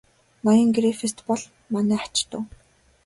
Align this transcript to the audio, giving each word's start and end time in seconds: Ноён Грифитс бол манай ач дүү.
Ноён 0.45 0.69
Грифитс 0.77 1.21
бол 1.27 1.41
манай 1.73 2.01
ач 2.07 2.17
дүү. 2.29 2.43